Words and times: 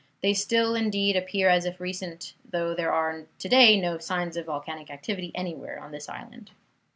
They 0.23 0.33
still, 0.33 0.73
indeed, 0.73 1.15
appear 1.15 1.47
as 1.47 1.63
if 1.63 1.79
recent, 1.79 2.33
though 2.43 2.73
there 2.73 2.91
are 2.91 3.27
to 3.37 3.47
day 3.47 3.79
no 3.79 3.99
signs 3.99 4.35
of 4.35 4.47
volcanic 4.47 4.89
activity 4.89 5.31
anywhere 5.35 5.79
on 5.79 5.91
this 5.91 6.09
island. 6.09 6.49